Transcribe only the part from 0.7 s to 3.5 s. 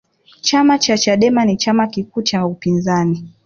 cha chadema ni chama kikuu cha upinzani